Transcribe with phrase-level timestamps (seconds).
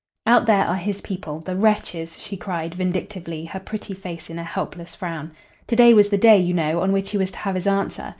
[0.25, 4.43] "Out there are his people, the wretches!" she cried, vindictively, her pretty face in a
[4.43, 5.31] helpless frown.
[5.67, 8.09] "To day was the day, you know, on which he was to have his answer.